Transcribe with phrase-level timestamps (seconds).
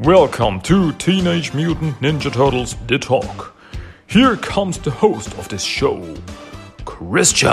[0.00, 3.56] Welcome to Teenage Mutant Ninja Turtles The Talk.
[4.06, 6.14] Here comes the host of this show,
[6.84, 7.50] Christian.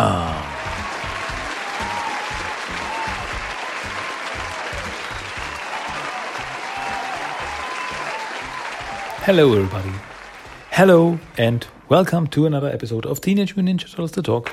[9.24, 9.90] Hello, everybody.
[10.70, 14.52] Hello, and welcome to another episode of Teenage Mutant Ninja Turtles The Talk,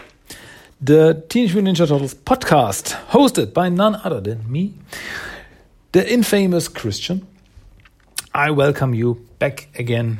[0.80, 4.78] the Teenage Mutant Ninja Turtles podcast, hosted by none other than me,
[5.92, 7.26] the infamous Christian.
[8.34, 10.18] I welcome you back again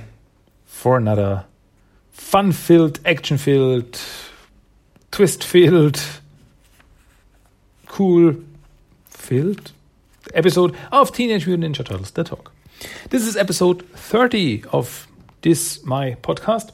[0.67, 1.47] for another
[2.11, 3.99] fun filled, action filled,
[5.11, 5.99] twist filled,
[7.87, 8.37] cool
[9.07, 9.73] filled
[10.35, 12.53] episode of Teenage Mutant Ninja Turtles The Talk.
[13.09, 15.07] This is episode 30 of
[15.41, 16.71] this, my podcast.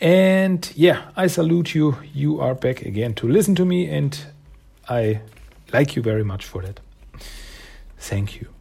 [0.00, 1.96] And yeah, I salute you.
[2.12, 4.18] You are back again to listen to me, and
[4.88, 5.20] I
[5.72, 6.80] like you very much for that.
[7.98, 8.55] Thank you.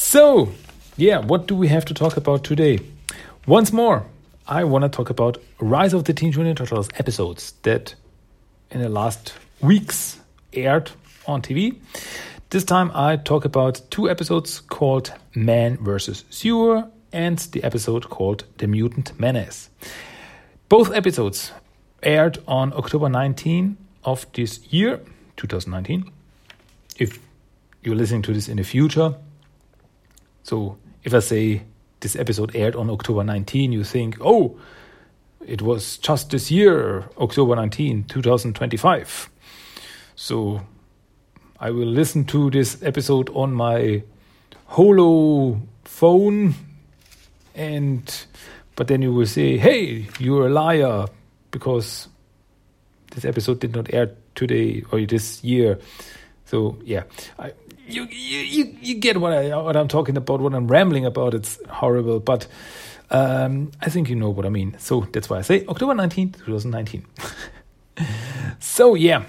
[0.00, 0.52] So,
[0.96, 2.78] yeah, what do we have to talk about today?
[3.46, 4.06] Once more,
[4.46, 7.96] I want to talk about Rise of the Teenage Mutant Turtles episodes that
[8.70, 10.20] in the last weeks
[10.52, 10.92] aired
[11.26, 11.78] on TV.
[12.50, 16.24] This time I talk about two episodes called Man vs.
[16.30, 19.68] Sewer and the episode called The Mutant Menace.
[20.68, 21.50] Both episodes
[22.04, 25.00] aired on October 19 of this year,
[25.36, 26.10] 2019.
[26.98, 27.18] If
[27.82, 29.16] you're listening to this in the future,
[30.48, 31.62] so if I say
[32.00, 34.58] this episode aired on October 19, you think, oh,
[35.46, 39.28] it was just this year, October 19, 2025.
[40.16, 40.62] So
[41.60, 44.02] I will listen to this episode on my
[44.64, 46.54] holo phone
[47.54, 48.26] and
[48.74, 51.06] but then you will say hey you're a liar
[51.50, 52.08] because
[53.12, 55.78] this episode did not air today or this year
[56.48, 57.04] so yeah
[57.38, 57.52] I,
[57.86, 61.58] you, you you get what I what I'm talking about what I'm rambling about it's
[61.68, 62.46] horrible but
[63.10, 66.44] um, I think you know what I mean so that's why I say October 19th
[66.44, 67.06] 2019
[68.58, 69.24] so yeah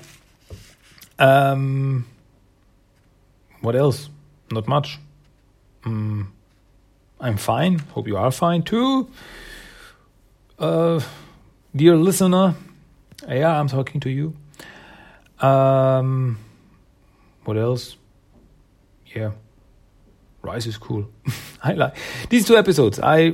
[1.20, 2.06] um
[3.62, 4.10] what else?
[4.52, 5.00] Not much.
[5.84, 6.28] Mm,
[7.20, 7.80] I'm fine.
[7.80, 9.10] Hope you are fine too.
[10.58, 11.02] Uh,
[11.76, 12.56] dear listener,
[13.28, 14.34] yeah, I'm talking to you.
[15.46, 16.38] Um,
[17.50, 17.98] what else?
[19.16, 19.32] Yeah,
[20.44, 21.10] Rise is cool.
[21.64, 21.96] I like
[22.30, 23.00] these two episodes.
[23.00, 23.34] I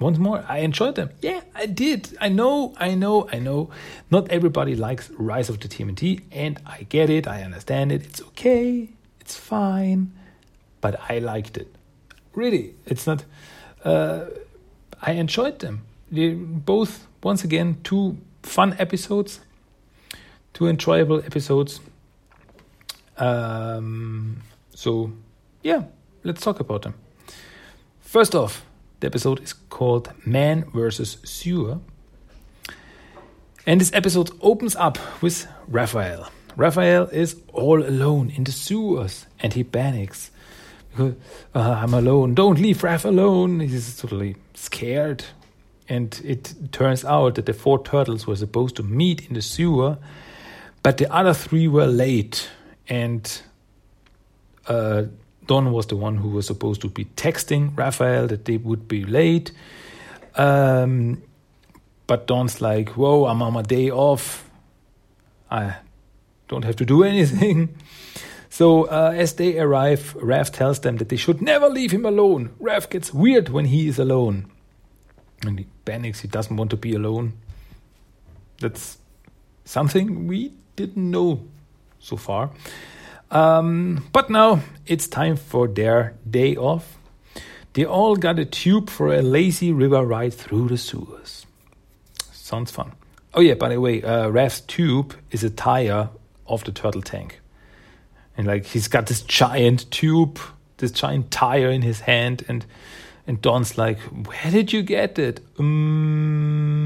[0.00, 1.10] once more, I enjoyed them.
[1.20, 2.16] Yeah, I did.
[2.18, 3.68] I know, I know, I know.
[4.10, 7.28] Not everybody likes Rise of the TMNT, and I get it.
[7.28, 8.06] I understand it.
[8.06, 8.88] It's okay.
[9.20, 10.12] It's fine,
[10.80, 11.68] but I liked it.
[12.34, 13.24] Really, it's not.
[13.84, 14.24] Uh,
[15.02, 15.84] I enjoyed them.
[16.10, 19.40] They both, once again, two fun episodes,
[20.54, 21.80] two enjoyable episodes.
[23.16, 24.42] Um,
[24.74, 25.12] so,
[25.62, 25.84] yeah,
[26.24, 26.94] let's talk about them.
[28.00, 28.64] First off,
[29.00, 31.78] the episode is called Man versus Sewer.
[33.66, 36.30] And this episode opens up with Raphael.
[36.56, 40.30] Raphael is all alone in the sewers and he panics.
[40.90, 41.14] Because,
[41.54, 42.34] uh, I'm alone.
[42.34, 43.60] Don't leave Raph alone.
[43.60, 45.24] He's totally scared.
[45.88, 49.98] And it turns out that the four turtles were supposed to meet in the sewer,
[50.82, 52.48] but the other three were late.
[52.88, 53.42] And
[54.66, 55.04] uh,
[55.46, 59.04] Don was the one who was supposed to be texting Raphael that they would be
[59.04, 59.52] late.
[60.34, 61.22] Um,
[62.06, 64.48] but Don's like, Whoa, I'm on my day off.
[65.50, 65.76] I
[66.48, 67.76] don't have to do anything.
[68.48, 72.54] So uh, as they arrive, Raph tells them that they should never leave him alone.
[72.60, 74.50] Raph gets weird when he is alone.
[75.42, 77.34] And he panics, he doesn't want to be alone.
[78.60, 78.98] That's
[79.64, 81.46] something we didn't know
[82.06, 82.50] so far.
[83.30, 86.96] Um, but now it's time for their day off.
[87.72, 91.44] They all got a tube for a lazy river ride through the sewers.
[92.32, 92.92] Sounds fun.
[93.34, 96.08] Oh, yeah, by the way, uh, Raph's tube is a tire
[96.46, 97.40] of the turtle tank.
[98.36, 100.38] And like he's got this giant tube,
[100.76, 102.64] this giant tire in his hand, and
[103.26, 106.76] and Don's like, "Where did you get it?" Um,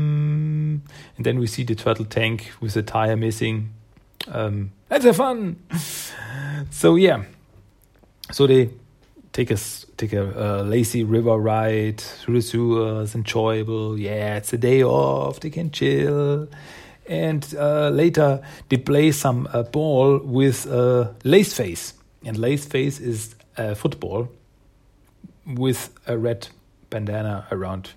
[1.16, 3.74] and then we see the turtle tank with the tire missing.
[4.28, 5.56] Um, that's a fun.
[6.70, 7.24] so yeah,
[8.32, 8.70] so they
[9.32, 9.56] take a
[9.96, 13.98] take a, a, lazy river ride through the sewers, enjoyable.
[13.98, 15.40] Yeah, it's a day off.
[15.40, 16.48] They can chill
[17.10, 21.94] and uh, later they play some uh, ball with uh, lace face.
[22.24, 24.28] And lace face is a football
[25.44, 26.48] with a red
[26.88, 27.90] bandana around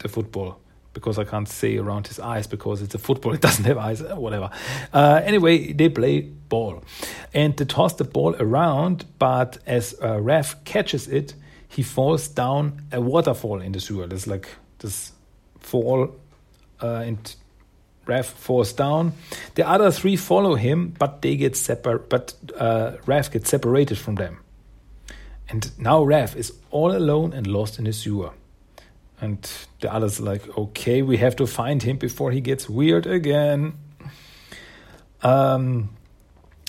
[0.00, 0.58] the football
[0.92, 3.32] because I can't see around his eyes because it's a football.
[3.34, 4.50] It doesn't have eyes, whatever.
[4.92, 6.82] Uh, anyway, they play ball,
[7.32, 9.04] and they toss the ball around.
[9.18, 11.34] But as uh, catches it,
[11.68, 14.06] he falls down a waterfall in the sewer.
[14.06, 14.48] There's like
[14.78, 15.12] this
[15.60, 16.16] fall,
[16.82, 17.36] uh, and
[18.06, 19.12] Raph falls down.
[19.54, 24.40] The other three follow him, but they get separ- But uh, gets separated from them,
[25.48, 28.32] and now Raph is all alone and lost in the sewer.
[29.20, 29.50] And
[29.80, 33.74] the others like, okay, we have to find him before he gets weird again.
[35.22, 35.90] Um,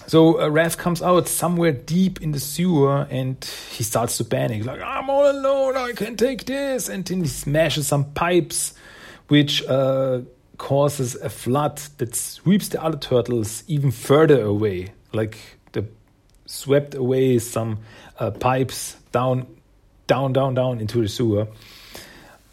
[0.08, 4.66] so uh, Raph comes out somewhere deep in the sewer and he starts to panic.
[4.66, 6.90] Like, I'm all alone, I can take this.
[6.90, 8.74] And then he smashes some pipes,
[9.28, 10.22] which uh,
[10.58, 14.90] causes a flood that sweeps the other turtles even further away.
[15.14, 15.38] Like
[15.72, 15.86] the
[16.46, 17.80] swept away some
[18.20, 19.48] uh, pipes down,
[20.08, 21.48] down, down, down into the sewer.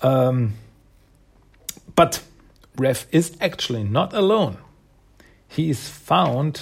[0.02, 0.54] Um,
[1.94, 2.22] but
[2.76, 4.58] Raph is actually not alone.
[5.48, 6.60] He is found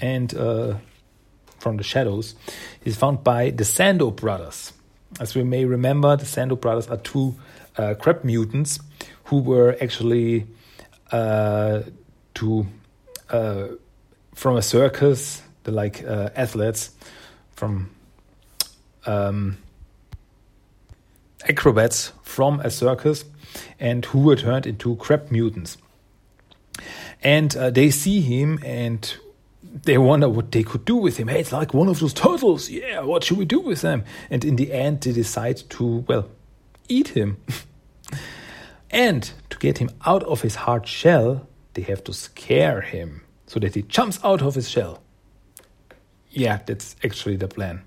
[0.00, 0.74] and uh,
[1.58, 2.34] from the shadows,
[2.82, 4.72] he's found by the Sando brothers.
[5.20, 7.34] As we may remember, the Sando brothers are two
[7.76, 8.78] uh, crab mutants
[9.24, 10.46] who were actually
[11.10, 11.80] uh,
[13.30, 13.66] uh,
[14.34, 16.90] from a circus, the like uh, athletes
[17.52, 17.90] from
[19.06, 19.58] um,
[21.48, 23.24] acrobats from a circus
[23.78, 25.78] and who were turned into crab mutants.
[27.22, 29.16] And uh, they see him and
[29.62, 31.28] they wonder what they could do with him.
[31.28, 32.68] Hey, it's like one of those turtles.
[32.68, 34.04] Yeah, what should we do with them?
[34.30, 36.28] And in the end, they decide to, well,
[36.88, 37.38] eat him.
[38.90, 43.58] and to get him out of his hard shell, they have to scare him so
[43.60, 45.02] that he jumps out of his shell.
[46.30, 47.82] Yeah, that's actually the plan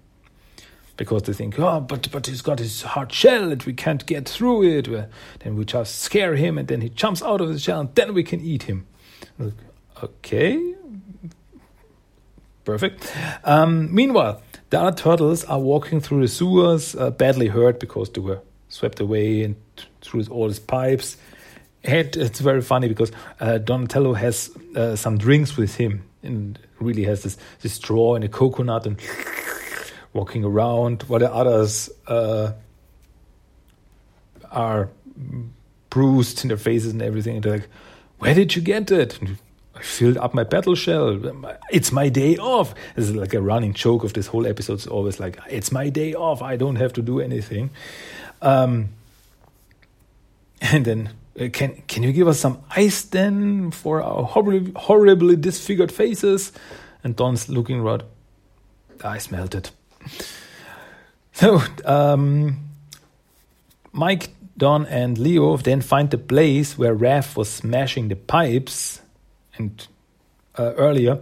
[0.97, 4.27] because they think, oh, but but he's got his hard shell and we can't get
[4.27, 4.87] through it.
[5.39, 8.13] Then we just scare him and then he jumps out of his shell and then
[8.13, 8.87] we can eat him.
[10.03, 10.75] Okay,
[12.65, 13.11] perfect.
[13.43, 18.21] Um, meanwhile, the other turtles are walking through the sewers, uh, badly hurt because they
[18.21, 19.55] were swept away and
[20.01, 21.17] through all his pipes.
[21.83, 27.03] And it's very funny because uh, Donatello has uh, some drinks with him and really
[27.03, 28.99] has this, this straw and a coconut and
[30.13, 32.51] walking around, while the others uh,
[34.51, 34.89] are
[35.89, 37.35] bruised in their faces and everything.
[37.35, 37.69] And they're like,
[38.19, 39.19] "Where did you get it?"
[39.75, 41.19] I filled up my battle shell.
[41.71, 42.75] It's my day off.
[42.95, 44.73] This is like a running joke of this whole episode.
[44.73, 46.41] It's always like, "It's my day off.
[46.41, 47.69] I don't have to do anything."
[48.41, 48.89] Um,
[50.61, 51.09] and then
[51.39, 56.51] uh, can can you give us some ice then for our horribly, horribly disfigured faces?
[57.03, 58.03] And Don's looking around.
[58.97, 59.71] The ice melted.
[61.33, 62.69] So, um,
[63.93, 69.01] Mike, Don, and Leo then find the place where Raph was smashing the pipes
[69.57, 69.87] and
[70.55, 71.19] uh, earlier.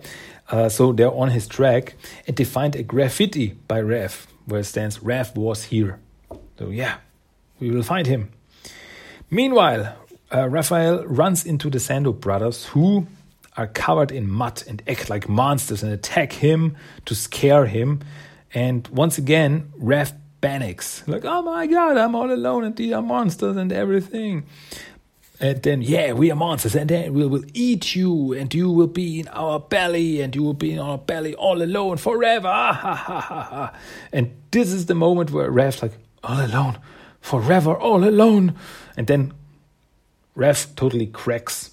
[0.50, 1.96] Uh, so they're on his track
[2.28, 6.00] and they find a graffiti by Raph where it stands Raph was here.
[6.58, 6.98] So, yeah,
[7.60, 8.32] we will find him.
[9.30, 9.96] Meanwhile,
[10.34, 13.08] uh, Raphael runs into the Sando brothers who
[13.56, 16.76] are covered in mud and act like monsters and attack him
[17.06, 18.02] to scare him.
[18.54, 21.04] And once again, Raph panics.
[21.08, 24.46] Like, oh my god, I'm all alone and these are monsters and everything.
[25.42, 28.88] And then, yeah, we are monsters, and then we will eat you, and you will
[28.88, 32.50] be in our belly, and you will be in our belly all alone forever.
[32.50, 33.74] Ah, ha.
[34.12, 35.94] And this is the moment where Raph's like,
[36.26, 36.78] all alone,
[37.22, 38.54] forever, all alone.
[38.98, 39.34] And then
[40.36, 41.72] Raph totally cracks,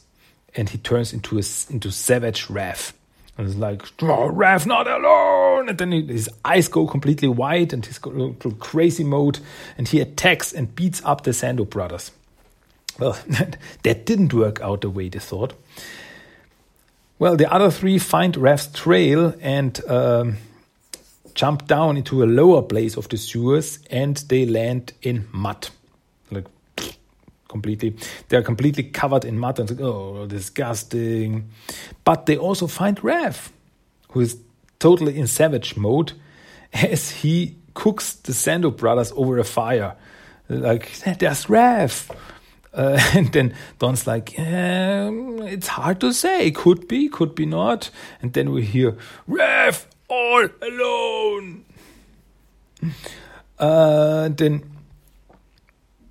[0.55, 2.93] and he turns into a, into savage Raph.
[3.39, 5.69] And it's like, Raph, not alone!
[5.69, 9.41] And then his eyes go completely white and he's going crazy mode
[9.77, 12.13] and he attacks and beats up the Sando brothers.
[12.99, 13.19] Well,
[13.83, 15.53] that didn't work out the way they thought.
[17.19, 20.37] Well, the other three find Raph's trail and um,
[21.35, 25.69] jump down into a lower place of the sewers and they land in mud.
[27.57, 27.97] Like, completely.
[28.29, 31.51] They're completely covered in mud and oh, disgusting.
[32.05, 33.51] But they also find Raph,
[34.11, 34.39] who is
[34.79, 36.13] totally in savage mode,
[36.73, 39.97] as he cooks the Sando brothers over a fire.
[40.49, 42.11] Like, there's Raph.
[42.77, 46.51] Uh, and then Don's like, um, it's hard to say.
[46.51, 47.89] Could be, could be not.
[48.21, 51.65] And then we hear, Raph, all alone.
[53.59, 54.63] Uh, then,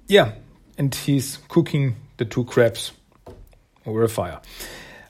[0.08, 0.32] yeah,
[0.78, 2.92] and he's cooking the two crabs
[3.86, 4.40] over a fire.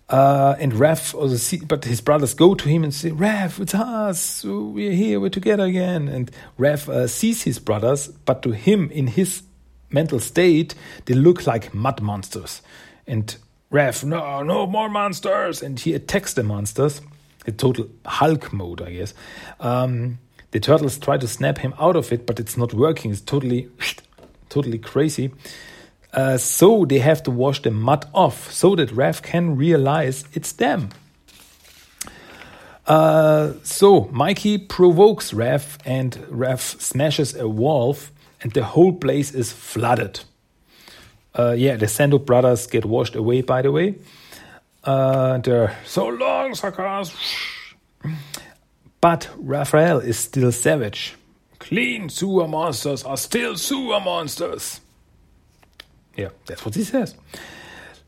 [0.07, 4.43] Uh, and Raph but his brothers go to him and say, Raph, it's us.
[4.43, 5.19] We're here.
[5.19, 6.07] We're together again.
[6.07, 6.29] And
[6.59, 9.41] Raph uh, sees his brothers, but to him, in his
[9.89, 12.61] mental state, they look like mud monsters.
[13.07, 13.35] And
[13.71, 15.63] Raph, no, no more monsters.
[15.63, 17.01] And he attacks the monsters.
[17.47, 19.13] A total Hulk mode, I guess.
[19.59, 20.19] Um,
[20.51, 23.11] the turtles try to snap him out of it, but it's not working.
[23.11, 23.69] It's totally,
[24.49, 25.31] totally crazy.
[26.13, 30.53] Uh, so they have to wash the mud off so that Raph can realize it's
[30.53, 30.89] them.
[32.87, 38.11] Uh, so Mikey provokes Raph, and Raph smashes a valve,
[38.41, 40.21] and the whole place is flooded.
[41.37, 43.95] Uh, yeah, the Sando brothers get washed away, by the way.
[44.83, 47.11] Uh, they're so long, suckers.
[49.01, 51.15] But Raphael is still savage.
[51.67, 54.81] Clean sewer monsters are still sewer monsters.
[56.15, 57.15] Yeah, that's what he says.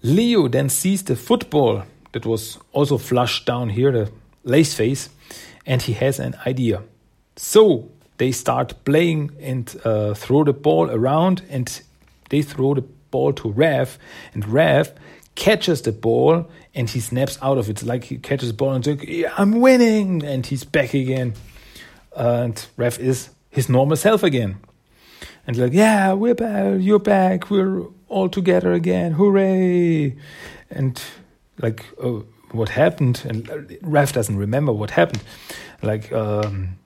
[0.04, 4.12] Leo then sees the football that was also flushed down here, the
[4.44, 5.10] lace face,
[5.66, 6.84] and he has an idea.
[7.36, 11.82] So they start playing and uh, throw the ball around, and
[12.30, 13.98] they throw the ball to Raph,
[14.34, 14.94] and Raph
[15.34, 17.84] catches the ball and he snaps out of it.
[17.84, 21.34] Like he catches the ball and says, yeah, I'm winning, and he's back again.
[22.16, 24.60] and Raph is his normal self again.
[25.48, 30.16] And like, yeah, we're back, you're back, we're all together again, hooray!
[30.70, 31.02] And
[31.60, 33.24] like, oh, what happened?
[33.28, 33.48] And
[33.82, 35.24] Raph doesn't remember what happened.
[35.82, 36.78] Like, um,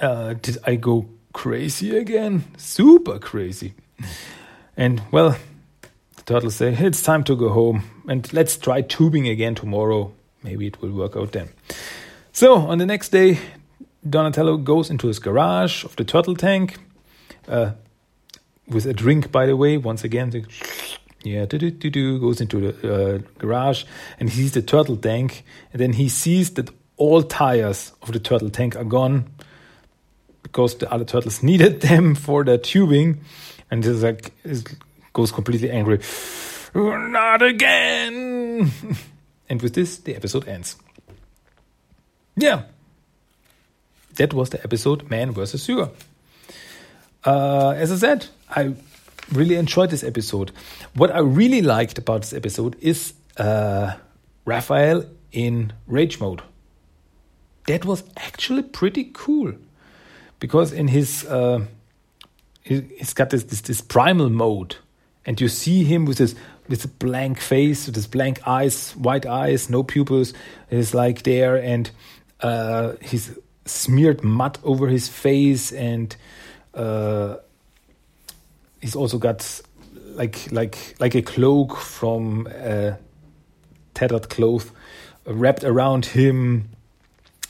[0.00, 2.44] uh, did I go crazy again?
[2.56, 3.74] Super crazy.
[4.76, 5.36] And well,
[6.14, 10.12] the turtles say, it's time to go home and let's try tubing again tomorrow.
[10.44, 11.48] Maybe it will work out then.
[12.32, 13.40] So on the next day,
[14.08, 16.78] Donatello goes into his garage of the turtle tank
[17.48, 17.72] uh,
[18.66, 19.76] with a drink, by the way.
[19.76, 20.44] Once again, the,
[21.22, 23.84] yeah, do do do do goes into the uh, garage
[24.18, 28.20] and he sees the turtle tank, and then he sees that all tires of the
[28.20, 29.30] turtle tank are gone
[30.42, 33.20] because the other turtles needed them for their tubing,
[33.70, 34.62] and he's like he
[35.12, 36.00] goes completely angry.
[36.74, 38.70] Not again!
[39.48, 40.76] and with this, the episode ends.
[42.36, 42.62] Yeah,
[44.20, 45.62] that was the episode Man vs.
[45.62, 45.88] Sewer.
[47.24, 48.74] Uh, as I said, I
[49.32, 50.52] really enjoyed this episode.
[50.94, 53.94] What I really liked about this episode is uh,
[54.44, 56.42] Raphael in rage mode.
[57.66, 59.54] That was actually pretty cool
[60.38, 61.64] because in his uh,
[62.62, 64.76] he's got this, this, this primal mode,
[65.24, 66.34] and you see him with this
[66.68, 70.34] with a blank face, with his blank eyes, white eyes, no pupils.
[70.68, 71.90] He's like there, and
[72.42, 73.34] uh, he's
[73.70, 76.14] smeared mud over his face, and
[76.74, 77.36] uh,
[78.80, 79.60] he's also got
[80.14, 82.98] like like like a cloak from a
[83.94, 84.72] tattered cloth
[85.26, 86.68] wrapped around him.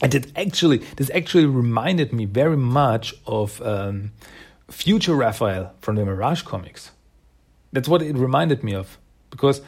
[0.03, 4.11] And it actually this actually reminded me very much of um,
[4.69, 6.91] future raphael from the mirage comics.
[7.71, 8.97] That's what it reminded me of
[9.29, 9.61] because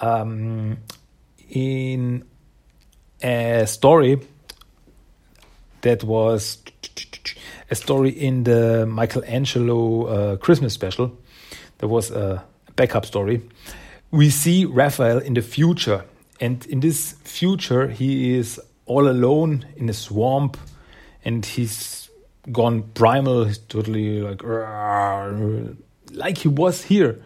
[0.00, 0.78] um,
[1.50, 2.24] in
[3.22, 4.20] a story
[5.84, 6.58] that was
[7.70, 11.12] a story in the Michelangelo uh, Christmas special.
[11.78, 12.42] There was a
[12.74, 13.42] backup story.
[14.10, 16.04] We see Raphael in the future,
[16.40, 20.56] and in this future, he is all alone in a swamp,
[21.24, 22.08] and he's
[22.50, 23.44] gone primal.
[23.44, 24.42] He's totally like
[26.12, 27.20] like he was here,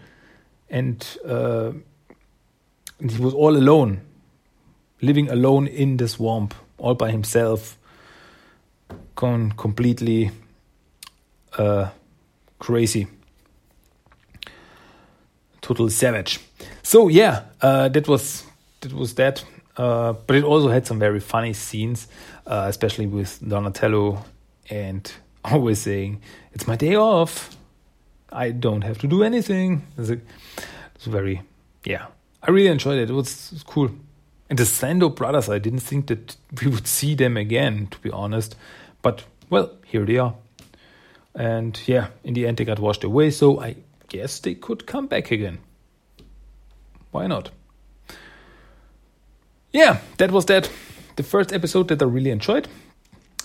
[0.68, 1.72] and, uh,
[2.98, 4.00] and he was all alone,
[5.00, 7.77] living alone in the swamp, all by himself
[9.18, 10.30] gone completely
[11.58, 11.88] uh,
[12.60, 13.08] crazy.
[15.60, 16.38] Total savage.
[16.82, 18.44] So yeah, uh, that was
[18.80, 19.44] that was that.
[19.76, 22.08] Uh, but it also had some very funny scenes,
[22.46, 24.24] uh, especially with Donatello
[24.70, 25.12] and
[25.44, 26.20] always saying,
[26.52, 27.56] "It's my day off.
[28.30, 30.20] I don't have to do anything." It's, a,
[30.94, 31.42] it's very,
[31.84, 32.06] yeah.
[32.42, 33.10] I really enjoyed it.
[33.10, 33.90] It was, it was cool.
[34.48, 38.10] And the Sando brothers, I didn't think that we would see them again, to be
[38.10, 38.54] honest.
[39.02, 40.34] But well, here they are.
[41.34, 43.76] And yeah, in the end, they got washed away, so I
[44.08, 45.58] guess they could come back again.
[47.10, 47.50] Why not?
[49.72, 50.70] Yeah, that was that.
[51.16, 52.68] The first episode that I really enjoyed.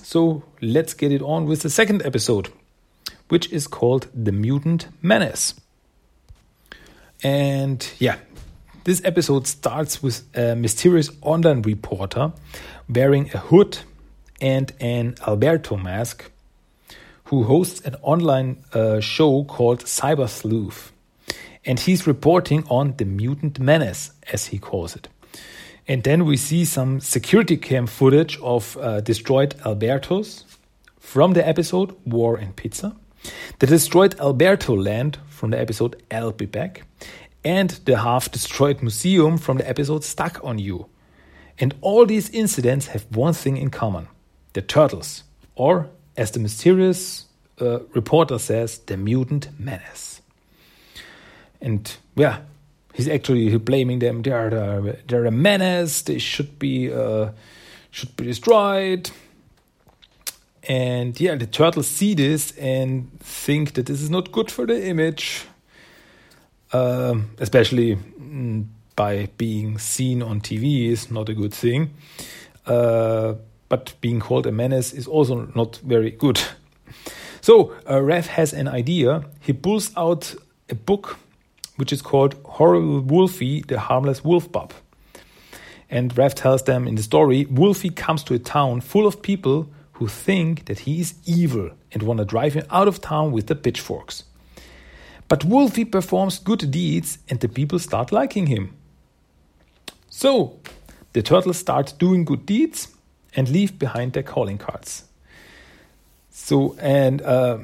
[0.02, 2.50] So let's get it on with the second episode,
[3.30, 5.56] which is called The Mutant Menace.
[7.24, 8.18] And yeah,
[8.84, 12.34] this episode starts with a mysterious online reporter
[12.90, 13.80] wearing a hood
[14.44, 16.30] and an Albearto mask
[17.26, 20.92] who hosts an online uh, show called Cyber Sleuth.
[21.66, 25.08] And he's reporting on the mutant menace, as he calls it.
[25.88, 30.44] And then we see some security cam footage of uh, destroyed Albeartos
[31.00, 32.98] from the episode War and Pizza,
[33.60, 36.86] the destroyed Albearto land from the episode I'll Be Back,
[37.46, 40.88] and the half destroyed museum from the episode Stuck on You.
[41.58, 44.08] And all these incidents have one thing in common
[44.54, 45.24] the turtles,
[45.56, 47.26] or as the mysterious
[47.60, 50.22] uh, reporter says, the mutant menace.
[51.62, 52.42] And yeah,
[52.94, 54.22] he's actually blaming them.
[54.22, 56.02] They are the, they're a menace.
[56.02, 57.30] They should be uh,
[57.92, 59.12] should be destroyed.
[60.68, 64.88] And yeah, the turtles see this and think that this is not good for the
[64.88, 65.46] image,
[66.72, 71.94] um, especially mm, by being seen on TV is not a good thing.
[73.74, 76.40] But being called a menace is also not very good.
[77.42, 79.24] So uh, Raph has an idea.
[79.40, 80.36] He pulls out
[80.70, 81.18] a book
[81.78, 84.76] which is called Horrible Wolfie, the Harmless Wolf Pup.
[85.90, 89.68] And Raph tells them in the story Wolfie comes to a town full of people
[89.94, 93.48] who think that he is evil and want to drive him out of town with
[93.48, 94.24] the pitchforks.
[95.28, 98.76] But Wolfie performs good deeds and the people start liking him.
[100.12, 100.60] So,
[101.14, 102.93] the turtles start doing good deeds
[103.36, 105.04] and leave behind their calling cards.
[106.30, 107.60] So, and uh,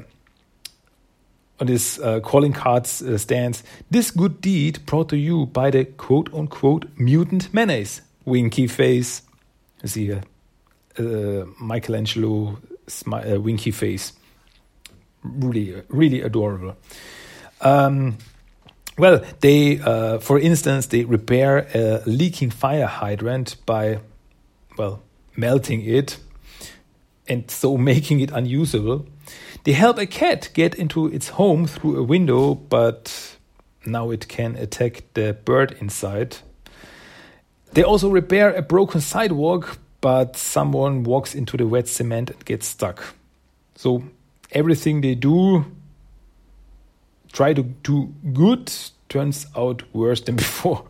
[1.58, 5.84] on this uh, calling cards uh, stands this good deed brought to you by the
[5.84, 8.00] quote unquote mutant menace.
[8.24, 9.22] Winky face.
[9.82, 10.22] You see a,
[10.98, 12.58] uh, Michelangelo
[13.12, 14.12] uh, winky face.
[15.22, 16.76] Really, really adorable.
[17.60, 18.18] Um,
[18.98, 24.00] well, they, uh, for instance, they repair a leaking fire hydrant by,
[24.76, 25.02] well,
[25.36, 26.18] melting it
[27.28, 29.06] and so making it unusable.
[29.64, 33.36] They help a cat get into its home through a window, but
[33.86, 36.38] now it can attack the bird inside.
[37.72, 42.66] They also repair a broken sidewalk, but someone walks into the wet cement and gets
[42.66, 43.14] stuck.
[43.76, 44.02] So
[44.50, 45.66] everything they do,
[47.32, 48.72] try to do good,
[49.08, 50.84] turns out worse than before.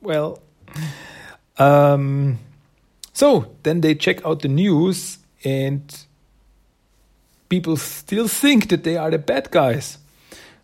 [0.00, 0.40] well,
[1.58, 2.38] um,
[3.12, 6.06] so then they check out the news and
[7.48, 9.98] people still think that they are the bad guys.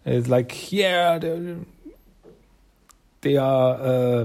[0.06, 1.18] It's like, yeah,
[3.20, 4.24] they are uh,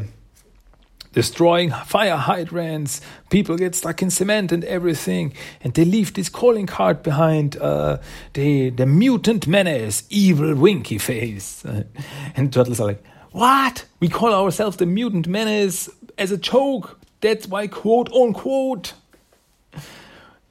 [1.11, 3.01] destroying fire hydrants.
[3.29, 7.57] People get stuck in cement and everything, and they leave this calling card behind.
[7.57, 7.97] Uh,
[8.33, 11.63] the the mutant menace, evil winky face,
[12.35, 13.85] and turtles are like, "What?
[13.99, 16.99] We call ourselves the mutant menace as a joke?
[17.23, 18.93] That's why quote unquote."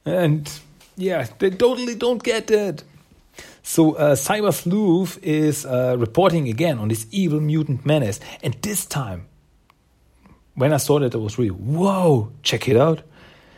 [0.05, 0.49] And
[0.97, 2.83] yeah, they totally don't get it.
[3.61, 8.85] So uh, Cyber Sleuth is uh, reporting again on this evil mutant menace, and this
[8.85, 9.27] time,
[10.55, 12.31] when I saw that, I was really whoa!
[12.41, 13.03] Check it out,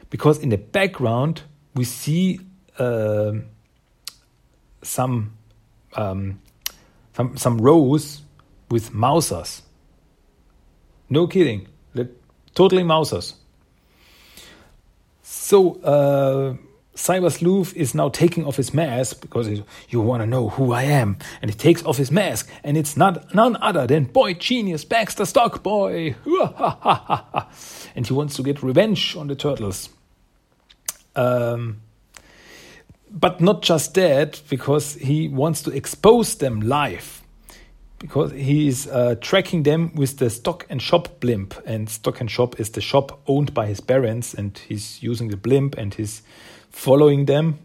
[0.10, 1.42] because in the background
[1.74, 2.40] we see
[2.78, 3.32] uh,
[4.84, 5.38] some
[5.96, 6.40] um,
[7.16, 8.22] some some rows
[8.70, 9.62] with mousers.
[11.10, 11.68] No kidding,
[12.56, 13.36] totally mousers.
[15.22, 16.56] So uh,
[16.96, 19.50] Cyber Sleuth is now taking off his mask because
[19.90, 21.18] you want to know who I am.
[21.42, 25.24] And he takes off his mask, and it's not none other than Boy Genius Baxter
[25.24, 26.16] Stockboy.
[27.96, 29.90] and he wants to get revenge on the turtles.
[31.16, 31.82] Um,
[33.12, 37.25] but not just that, because he wants to expose them live.
[38.00, 42.60] Because he's uh, tracking them with the Stock and Shop blimp, and Stock and Shop
[42.60, 46.22] is the shop owned by his parents, and he's using the blimp and he's
[46.70, 47.58] following them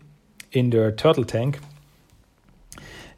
[0.53, 1.59] in their turtle tank.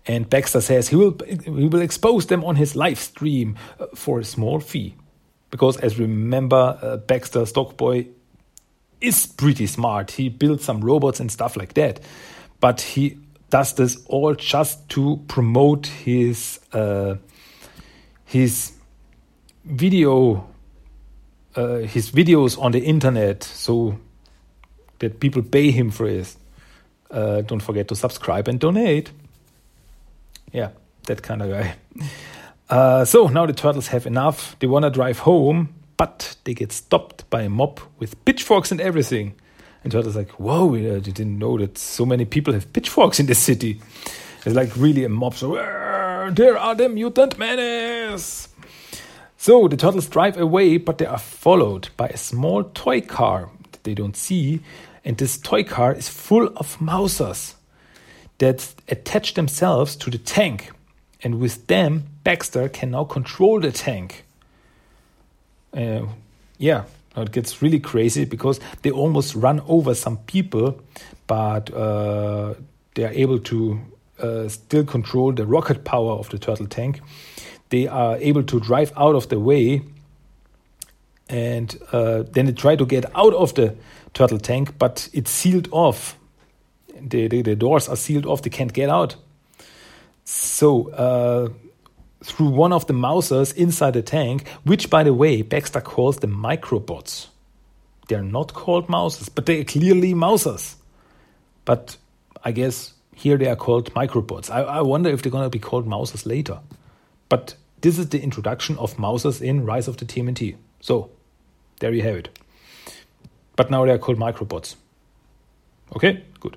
[0.07, 4.19] And Baxter says he will he will expose them on his live stream uh, for
[4.19, 4.95] a small fee,
[5.51, 8.09] because as remember, uh, Baxter Stockboy
[9.01, 10.13] is pretty smart.
[10.13, 12.01] He built some robots and stuff like that,
[12.59, 13.19] but he
[13.53, 17.17] does this all just to promote his uh,
[18.25, 18.73] his
[19.65, 20.49] video
[21.55, 23.45] uh, his videos on the internet.
[23.45, 23.99] So
[25.01, 26.35] that people pay him for it.
[27.11, 29.11] Uh, don't forget to subscribe and donate.
[30.53, 30.71] Yeah,
[31.07, 31.75] that kind of guy.
[32.71, 34.57] Uh, so now the turtles have enough.
[34.61, 38.81] They want to drive home, but they get stopped by a mob with pitchforks and
[38.81, 39.35] everything.
[39.83, 43.35] And turtles like, whoa, I didn't know that so many people have pitchforks in the
[43.35, 43.81] city.
[44.45, 45.35] It's like really a mob.
[45.35, 48.49] So there are the mutant menace.
[49.37, 53.83] So the turtles drive away, but they are followed by a small toy car that
[53.83, 54.61] they don't see
[55.05, 57.55] and this toy car is full of mousers
[58.39, 60.71] that attach themselves to the tank.
[61.23, 64.25] And with them, Baxter can now control the tank.
[65.75, 66.07] Uh,
[66.59, 66.85] yeah,
[67.17, 70.81] it gets really crazy because they almost run over some people,
[71.27, 72.55] but uh,
[72.95, 73.81] they are able to
[74.19, 77.01] uh, still control the rocket power of the turtle tank.
[77.69, 79.83] They are able to drive out of the way,
[81.29, 83.77] and uh, then they try to get out of the
[84.15, 86.19] turtle tank, but it's sealed off.
[87.01, 89.17] The, the, the doors are sealed off, they can't get out.
[90.25, 91.49] So, uh,
[92.23, 96.27] through one of the Mousers inside the tank, which, by the way, Baxter calls the
[96.27, 97.29] microbots.
[98.09, 100.77] They're not called Mousers, but they're clearly Mousers.
[101.65, 101.97] But
[102.45, 104.51] I guess here they are called microbots.
[104.51, 106.59] I, I wonder if they're going to be called Mousers later.
[107.29, 110.57] But this is the introduction of Mousers in Rise of the TMNT.
[110.81, 111.11] So,
[111.81, 112.39] there you have it.
[113.57, 114.77] But now they are called microbots.
[115.95, 116.57] Okay, good.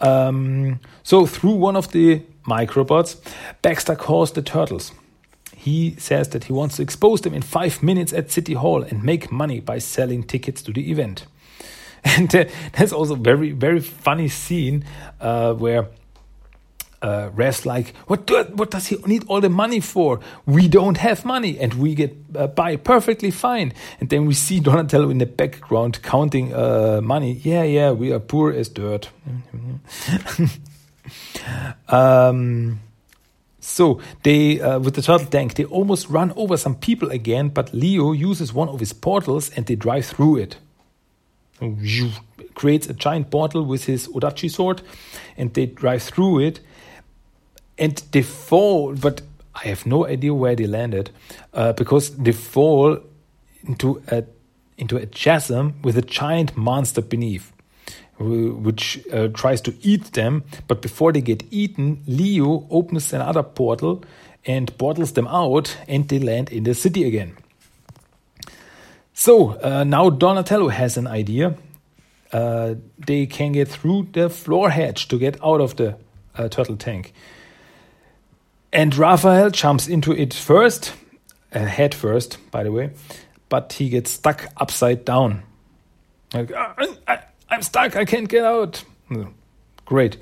[0.00, 3.16] Um, so, through one of the microbots,
[3.62, 4.92] Baxter calls the turtles.
[5.54, 9.02] He says that he wants to expose them in five minutes at City Hall and
[9.02, 11.26] make money by selling tickets to the event.
[12.04, 14.84] And uh, that's also a very, very funny scene
[15.20, 15.88] uh, where
[17.00, 20.20] uh, Raph's like, what, do, what does he need all the money for?
[20.46, 23.72] We don't have money and we get uh, by perfectly fine.
[24.00, 27.40] And then we see Donatello in the background counting uh, money.
[27.42, 29.10] Yeah, yeah, we are poor as dirt.
[31.88, 32.80] um,
[33.60, 37.72] so they, uh, with the turtle tank, they almost run over some people again, but
[37.72, 40.56] Leo uses one of his portals and they drive through it.
[42.54, 44.82] Creates a giant portal with his Odachi sword,
[45.36, 46.60] and they drive through it,
[47.78, 48.94] and they fall.
[48.94, 49.22] But
[49.54, 51.10] I have no idea where they landed,
[51.52, 52.98] uh, because they fall
[53.62, 54.24] into a
[54.76, 57.52] into a chasm with a giant monster beneath
[58.18, 60.44] which uh, tries to eat them.
[60.66, 64.04] But before they get eaten, Leo opens another portal
[64.44, 67.36] and portals them out, and they land in the city again.
[69.12, 71.56] So uh, now Donatello has an idea.
[72.32, 75.96] Uh, they can get through the floor hatch to get out of the
[76.36, 77.12] uh, turtle tank.
[78.72, 80.92] And Raphael jumps into it first,
[81.52, 82.90] uh, head first, by the way,
[83.48, 85.42] but he gets stuck upside down.
[86.34, 87.96] Like, I, I'm stuck.
[87.96, 88.84] I can't get out.
[89.86, 90.18] Great.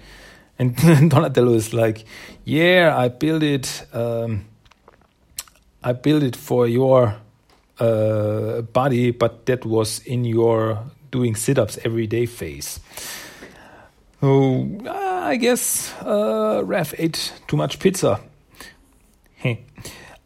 [0.58, 0.76] And
[1.10, 2.04] Donatello is like,
[2.44, 3.86] yeah, I built it.
[3.92, 4.46] Um,
[5.82, 7.16] I built it for your
[7.78, 12.80] uh, body, but that was in your doing sit-ups every day phase.
[14.20, 18.20] So I guess uh, ate too much pizza.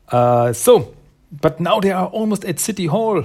[0.08, 0.94] Uh, so,
[1.30, 3.24] but now they are almost at City Hall.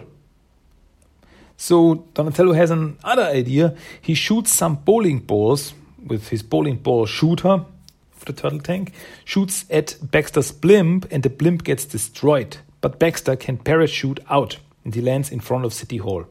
[1.58, 3.76] So Donatello has another idea.
[4.02, 5.74] He shoots some bowling balls
[6.06, 7.66] with his bowling ball shooter
[8.12, 12.58] for the turtle tank, shoots at Baxter's blimp, and the blimp gets destroyed.
[12.82, 16.26] But Baxter can parachute out and he lands in front of City Hall.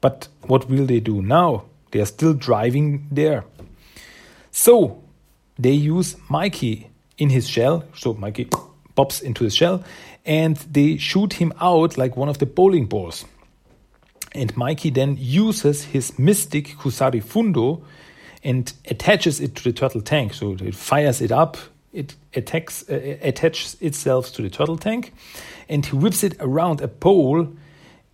[0.00, 1.64] But what will they do now?
[1.90, 3.44] They are still driving there.
[4.50, 5.02] So
[5.58, 7.84] they use Mikey in his shell.
[7.94, 8.48] So Mikey
[9.00, 9.82] pops into his shell
[10.26, 13.24] and they shoot him out like one of the bowling balls.
[14.34, 17.82] And Mikey then uses his mystic Kusari Fundo
[18.44, 20.34] and attaches it to the turtle tank.
[20.34, 21.56] So it fires it up,
[21.94, 25.14] it attacks, uh, attaches itself to the turtle tank,
[25.66, 27.48] and he whips it around a pole,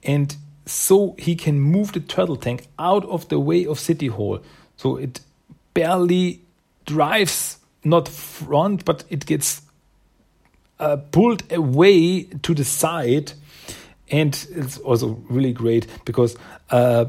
[0.05, 4.39] and so he can move the turtle tank out of the way of City Hall.
[4.77, 5.21] So it
[5.75, 6.43] barely
[6.85, 9.63] drives, not front, but it gets
[10.79, 13.33] uh, pulled away to the side
[14.11, 16.37] and it's also really great because
[16.71, 17.07] uh,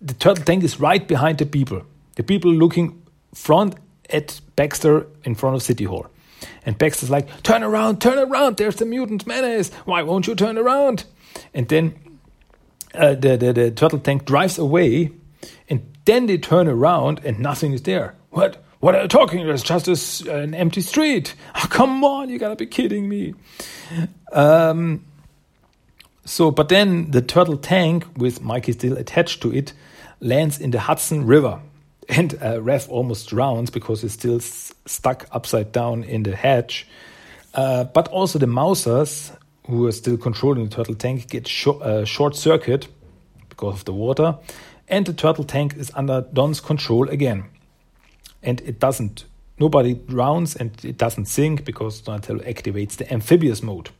[0.00, 1.82] the turtle tank is right behind the people.
[2.16, 3.02] The people looking
[3.34, 3.74] front
[4.10, 6.06] at Baxter in front of City Hall.
[6.66, 9.72] And Baxter's like, turn around, turn around, there's the mutant menace.
[9.84, 11.04] Why won't you turn around?
[11.54, 11.94] And then
[12.94, 15.12] uh, the, the, the turtle tank drives away,
[15.68, 18.16] and then they turn around and nothing is there.
[18.30, 18.62] What?
[18.82, 19.48] What are you talking?
[19.48, 21.36] It's just a, an empty street.
[21.54, 23.32] Oh, come on, you gotta be kidding me.
[24.32, 25.04] Um,
[26.24, 29.72] so, but then the turtle tank with Mikey still attached to it
[30.18, 31.60] lands in the Hudson River.
[32.08, 36.88] And uh, Raph almost drowns because he's still stuck upside down in the hatch.
[37.54, 39.30] Uh, but also the Mousers,
[39.68, 42.88] who are still controlling the turtle tank, get sh uh, short circuit
[43.48, 44.36] because of the water.
[44.88, 47.44] And the turtle tank is under Don's control again.
[48.42, 49.24] And it doesn't,
[49.58, 53.90] nobody drowns and it doesn't sink because Donatello activates the amphibious mode.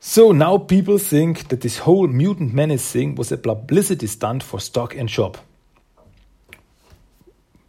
[0.00, 4.58] So now people think that this whole mutant menace thing was a publicity stunt for
[4.58, 5.38] Stock and Shop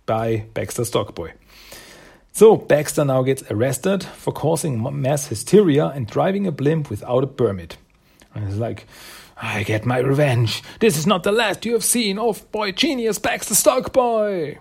[0.06, 1.34] by Baxter Stockboy.
[2.32, 7.28] So Baxter now gets arrested for causing mass hysteria and driving a blimp without a
[7.28, 7.76] permit.
[8.34, 8.88] And he's like,
[9.42, 10.62] I get my revenge.
[10.80, 14.60] This is not the last you have seen of boy genius Baxter Stockboy.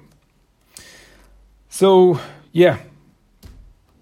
[1.68, 2.18] So,
[2.50, 2.78] yeah,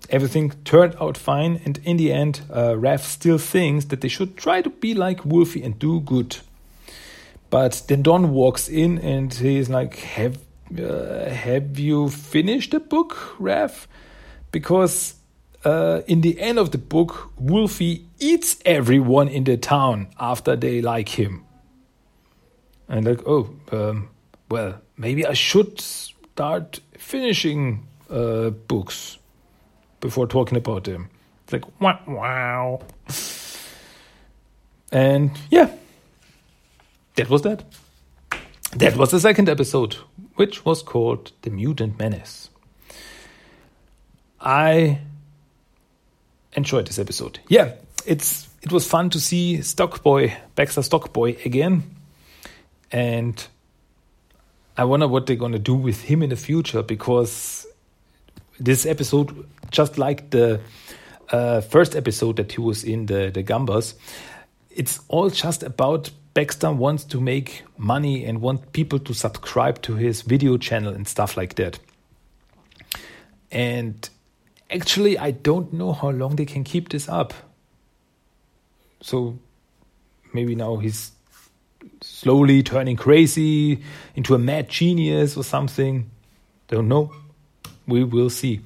[0.08, 1.60] everything turned out fine.
[1.64, 5.24] And in the end, uh, Raph still thinks that they should try to be like
[5.24, 6.38] Wolfie and do good.
[7.50, 10.38] But then Don walks in and he's like, Have,
[10.78, 13.86] uh, have you finished the book, Raph?
[14.52, 15.14] Because
[15.68, 20.80] uh, in the end of the book, Wolfie eats everyone in the town after they
[20.80, 21.44] like him.
[22.88, 24.08] And like, oh, um,
[24.50, 29.18] well, maybe I should start finishing uh, books
[30.00, 31.10] before talking about them.
[31.44, 32.80] It's like, wow, wow.
[34.90, 35.70] And yeah,
[37.16, 37.64] that was that.
[38.76, 39.96] That was the second episode,
[40.36, 42.48] which was called The Mutant Menace.
[44.40, 45.00] I
[46.58, 47.40] enjoyed this episode.
[47.48, 47.72] Yeah,
[48.04, 51.82] it's it was fun to see Stockboy, Baxter Stockboy again.
[52.92, 53.46] And
[54.76, 57.66] I wonder what they're going to do with him in the future because
[58.60, 60.60] this episode, just like the
[61.30, 63.94] uh, first episode that he was in, the, the Gambas,
[64.70, 69.94] it's all just about Baxter wants to make money and want people to subscribe to
[69.94, 71.78] his video channel and stuff like that.
[73.50, 74.08] And
[74.70, 77.34] actually, I don't know how long they can keep this up.
[79.00, 79.38] So
[80.32, 81.12] maybe now he's
[82.00, 83.82] slowly turning crazy
[84.14, 86.10] into a mad genius or something.
[86.68, 87.12] Don't know.
[87.86, 88.60] We will see.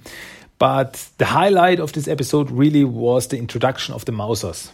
[0.58, 4.70] But the highlight of this episode really was the introduction of the Mousers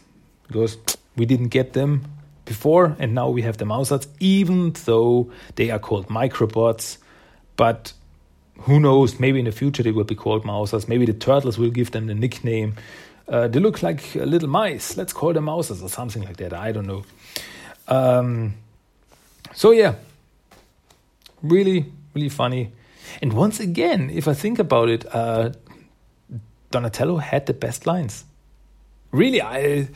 [0.47, 0.77] because
[1.17, 2.05] we didn't get them
[2.45, 6.99] before and now we have the Mousers, even though they are called microbots.
[7.57, 7.93] But
[8.61, 10.89] who knows, maybe in the future they will be called Mousers.
[10.89, 12.75] Maybe the Turtles will give them the nickname.
[13.29, 14.97] Uh, they look like little mice.
[14.97, 16.53] Let's call them Mousers or something like that.
[16.53, 17.05] I don't know.
[17.87, 18.55] Um,
[19.55, 19.95] so yeah,
[21.43, 22.73] really, really funny.
[23.23, 25.53] And once again, if I think about it, uh,
[26.71, 28.25] Donatello had the best lines.
[29.11, 29.89] Really, I,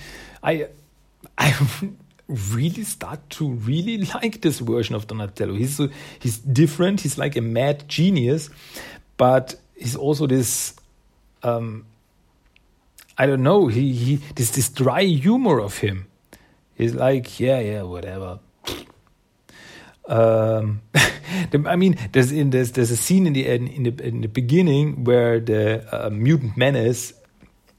[0.43, 0.69] I,
[1.39, 1.55] I
[2.29, 5.55] really start to really like this version of Donatello.
[5.55, 7.01] He's so, he's different.
[7.01, 8.51] He's like a mad genius,
[9.17, 10.75] but he's also this.
[11.43, 11.87] Um,
[13.19, 13.67] I don't know.
[13.67, 16.07] He he this this dry humor of him
[16.75, 18.41] He's like, yeah, yeah, whatever.
[20.09, 20.83] Um,
[21.67, 25.05] I mean, there's in there's there's a scene in the in the in the beginning
[25.05, 27.13] where the uh, mutant menace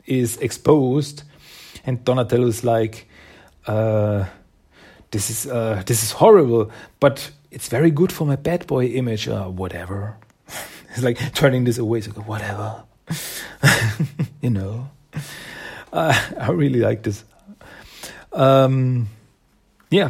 [0.06, 1.24] is exposed,
[1.86, 3.10] and Donatello is like,
[3.68, 4.26] uh,
[5.12, 9.28] "This is uh, this is horrible, but it's very good for my bad boy image.
[9.28, 10.18] Uh, whatever."
[10.92, 12.02] it's like turning this away.
[12.02, 12.84] So whatever,
[14.42, 14.90] you know.
[15.94, 17.24] Uh, I really like this.
[18.34, 19.08] Um,
[19.90, 20.10] yeah.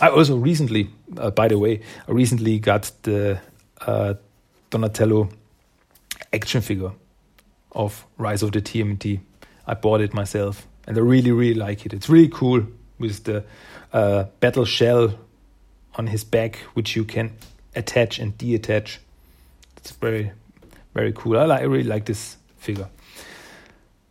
[0.00, 3.40] I also recently, uh, by the way, I recently got the
[3.80, 4.14] uh,
[4.70, 5.30] Donatello
[6.32, 6.92] action figure
[7.72, 9.20] of Rise of the TMT.
[9.66, 11.92] I bought it myself and I really, really like it.
[11.92, 12.66] It's really cool
[12.98, 13.44] with the
[13.92, 15.18] uh, battle shell
[15.96, 17.32] on his back, which you can
[17.74, 19.00] attach and detach.
[19.76, 20.32] It's very,
[20.94, 21.38] very cool.
[21.38, 22.88] I, like, I really like this figure.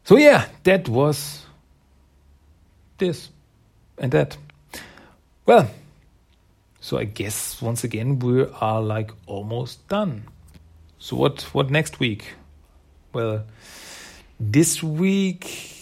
[0.04, 1.46] So, yeah, that was
[2.98, 3.30] this
[3.98, 4.38] and that.
[5.46, 5.70] Well,
[6.80, 10.26] so I guess once again we are like almost done.
[11.00, 12.34] So what what next week?
[13.14, 13.44] Well,
[14.40, 15.75] this week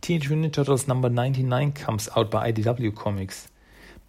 [0.00, 3.48] Teenage Mutant Ninja Turtles number 99 comes out by IDW Comics.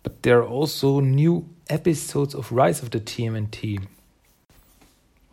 [0.04, 3.86] But there are also new episodes of Rise of the TMNT.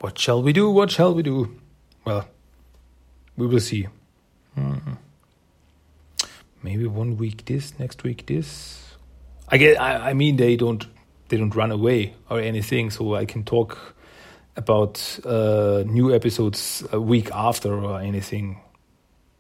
[0.01, 0.71] What shall we do?
[0.71, 1.57] What shall we do?
[2.05, 2.29] Well,
[3.37, 3.89] we will see.
[4.57, 4.99] Mm
[6.63, 8.97] maybe one week this, next week this.
[9.49, 9.81] I get.
[9.81, 10.87] I, I mean, they don't
[11.29, 13.95] they don't run away or anything, so I can talk
[14.57, 18.61] about uh, new episodes a week after or anything.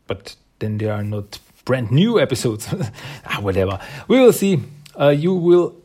[0.06, 2.68] But then there are not brand new episodes.
[3.26, 3.78] ah, whatever.
[4.08, 4.62] We will see.
[4.98, 5.76] Uh, you will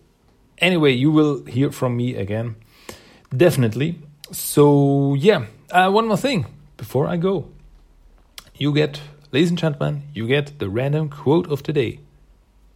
[0.57, 0.91] anyway.
[0.91, 2.55] You will hear from me again,
[3.35, 3.99] definitely.
[4.31, 5.45] So yeah.
[5.71, 6.45] Uh, one more thing
[6.77, 7.49] before I go.
[8.55, 8.99] You get
[9.33, 11.99] Ladies and gentlemen, you get the random quote of the day,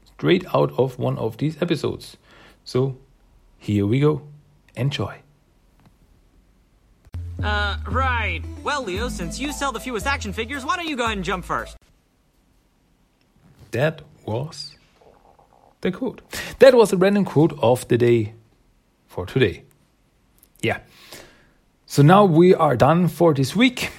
[0.06, 2.18] straight out of one of these episodes.
[2.66, 2.98] So,
[3.60, 4.24] here we go.
[4.76, 5.18] Enjoy.
[7.44, 8.42] Uh, right.
[8.64, 11.24] Well, Leo, since you sell the fewest action figures, why don't you go ahead and
[11.24, 11.78] jump first?
[13.72, 14.76] That was
[15.82, 16.22] the quote.
[16.60, 18.34] That was the random quote of the day
[19.08, 19.64] for today.
[20.62, 20.80] Yeah.
[21.86, 23.92] So now we are done for this week.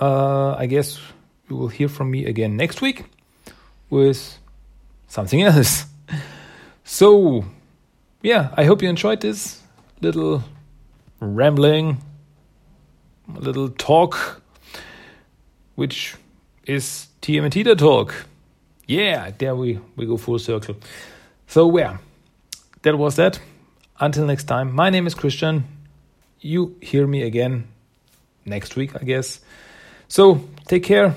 [0.00, 1.00] Uh, I guess
[1.48, 3.04] you will hear from me again next week
[3.90, 4.38] with
[5.08, 5.84] something else.
[6.88, 7.44] So,
[8.22, 9.60] yeah, I hope you enjoyed this
[10.00, 10.44] little
[11.18, 12.00] rambling,
[13.26, 14.40] little talk,
[15.74, 16.14] which
[16.64, 18.14] is TMNT the talk.
[18.86, 20.76] Yeah, there we, we go full circle.
[21.48, 21.98] So, yeah,
[22.82, 23.40] that was that.
[23.98, 25.64] Until next time, my name is Christian.
[26.40, 27.66] You hear me again
[28.44, 29.40] next week, I guess.
[30.08, 31.14] So, take care.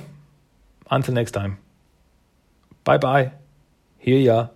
[0.90, 1.60] Until next time.
[2.84, 3.32] Bye bye.
[4.00, 4.48] Here ya.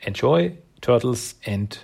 [0.00, 1.78] Enjoy turtles and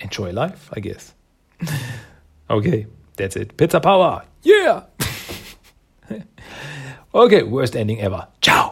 [0.00, 1.14] enjoy life, I guess.
[2.50, 3.56] okay, that's it.
[3.56, 4.24] Pizza power.
[4.42, 4.82] Yeah.
[7.14, 8.26] okay, worst ending ever.
[8.40, 8.71] Ciao.